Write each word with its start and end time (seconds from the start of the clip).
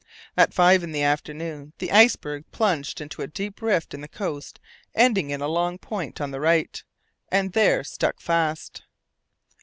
At 0.35 0.51
five 0.51 0.81
in 0.83 0.93
the 0.93 1.03
afternoon, 1.03 1.73
the 1.77 1.91
iceberg 1.91 2.45
plunged 2.51 3.01
into 3.01 3.21
a 3.21 3.27
deep 3.27 3.61
rift 3.61 3.93
in 3.93 4.01
the 4.01 4.07
coast 4.07 4.59
ending 4.95 5.29
in 5.29 5.41
a 5.41 5.47
long 5.47 5.77
point 5.77 6.19
on 6.19 6.31
the 6.31 6.39
right, 6.39 6.83
and 7.29 7.53
there 7.53 7.83
stuck 7.83 8.19
fast. 8.19 8.81